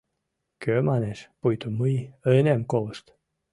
[0.61, 1.95] Кӧ манеш, пуйто мый
[2.35, 3.05] ынем колышт?